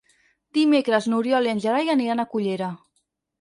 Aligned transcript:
Dimecres 0.57 1.07
n'Oriol 1.11 1.49
i 1.49 1.51
en 1.53 1.61
Gerai 1.67 1.93
aniran 1.97 2.25
a 2.25 2.27
Cullera. 2.33 2.73